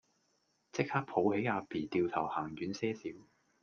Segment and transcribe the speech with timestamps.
[0.71, 3.01] 即刻抱起阿 B 掉頭行遠些少